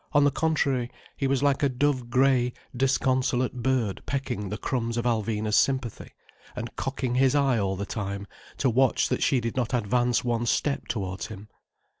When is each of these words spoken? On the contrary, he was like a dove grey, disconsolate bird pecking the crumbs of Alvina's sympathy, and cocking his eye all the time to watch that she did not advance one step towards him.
On 0.13 0.23
the 0.23 0.31
contrary, 0.31 0.89
he 1.15 1.27
was 1.27 1.43
like 1.43 1.61
a 1.61 1.69
dove 1.69 2.09
grey, 2.09 2.53
disconsolate 2.75 3.53
bird 3.61 4.01
pecking 4.07 4.49
the 4.49 4.57
crumbs 4.57 4.97
of 4.97 5.05
Alvina's 5.05 5.55
sympathy, 5.55 6.09
and 6.55 6.75
cocking 6.75 7.13
his 7.13 7.35
eye 7.35 7.59
all 7.59 7.75
the 7.75 7.85
time 7.85 8.25
to 8.57 8.67
watch 8.67 9.09
that 9.09 9.21
she 9.21 9.39
did 9.39 9.55
not 9.55 9.75
advance 9.75 10.23
one 10.23 10.47
step 10.47 10.87
towards 10.87 11.27
him. 11.27 11.49